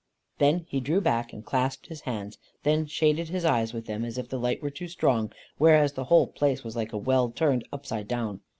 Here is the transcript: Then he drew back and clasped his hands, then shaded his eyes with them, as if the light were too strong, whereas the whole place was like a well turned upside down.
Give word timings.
Then 0.39 0.65
he 0.67 0.79
drew 0.79 0.99
back 0.99 1.31
and 1.31 1.45
clasped 1.45 1.85
his 1.85 2.01
hands, 2.01 2.39
then 2.63 2.87
shaded 2.87 3.29
his 3.29 3.45
eyes 3.45 3.71
with 3.71 3.85
them, 3.85 4.03
as 4.03 4.17
if 4.17 4.29
the 4.29 4.39
light 4.39 4.59
were 4.63 4.71
too 4.71 4.87
strong, 4.87 5.31
whereas 5.59 5.93
the 5.93 6.05
whole 6.05 6.25
place 6.25 6.63
was 6.63 6.75
like 6.75 6.91
a 6.91 6.97
well 6.97 7.29
turned 7.29 7.63
upside 7.71 8.07
down. 8.07 8.41